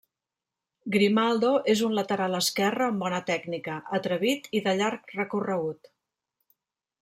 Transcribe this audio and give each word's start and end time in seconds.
Grimaldo, 0.95 1.51
és 1.73 1.83
un 1.89 1.93
lateral 1.97 2.39
esquerre 2.39 2.87
amb 2.87 3.05
bona 3.05 3.21
tècnica, 3.29 3.77
atrevit 4.01 4.51
i 4.61 4.65
de 4.69 4.77
llarg 4.81 5.17
recorregut. 5.23 5.95